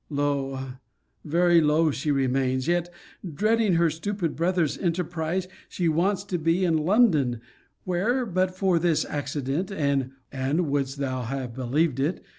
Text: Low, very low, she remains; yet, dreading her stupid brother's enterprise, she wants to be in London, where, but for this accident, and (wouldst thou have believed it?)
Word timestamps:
Low, 0.09 0.73
very 1.23 1.61
low, 1.61 1.91
she 1.91 2.09
remains; 2.09 2.67
yet, 2.67 2.89
dreading 3.23 3.75
her 3.75 3.91
stupid 3.91 4.35
brother's 4.35 4.75
enterprise, 4.79 5.47
she 5.69 5.87
wants 5.87 6.23
to 6.23 6.39
be 6.39 6.65
in 6.65 6.75
London, 6.77 7.39
where, 7.83 8.25
but 8.25 8.57
for 8.57 8.79
this 8.79 9.05
accident, 9.05 9.71
and 9.71 10.09
(wouldst 10.67 10.97
thou 10.97 11.21
have 11.21 11.53
believed 11.53 11.99
it?) 11.99 12.25